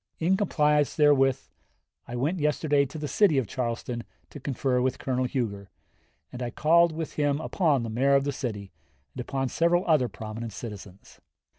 In 0.17 0.35
compliance 0.35 0.95
therewith 0.95 1.39
I 2.07 2.15
went 2.15 2.39
yesterday 2.39 2.87
to 2.87 2.97
the 2.97 3.07
city 3.07 3.37
of 3.37 3.45
Charleston 3.45 4.03
to 4.31 4.39
confer 4.39 4.81
with 4.81 4.97
Colonel 4.97 5.25
Huger, 5.25 5.69
and 6.33 6.41
I 6.41 6.49
called 6.49 6.91
with 6.91 7.13
him 7.17 7.39
upon 7.39 7.83
the 7.83 7.89
Mayor 7.91 8.15
of 8.15 8.23
the 8.23 8.31
city, 8.31 8.71
and 9.13 9.21
upon 9.21 9.49
several 9.49 9.83
other 9.85 10.07
prominent 10.09 10.53
citizens. 10.53 11.19